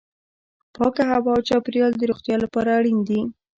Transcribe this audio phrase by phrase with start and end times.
[0.75, 3.21] پاکه هوا او چاپیریال د روغتیا لپاره اړین دي.